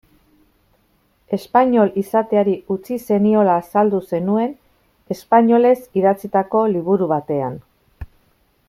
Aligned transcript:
Espainol 1.37 1.91
izateari 2.03 2.55
utzi 2.77 2.97
zeniola 3.09 3.59
azaldu 3.65 4.01
zenuen, 4.15 4.57
espainolez 5.17 5.77
idatzitako 6.03 6.65
liburu 6.75 7.13
batean. 7.17 7.63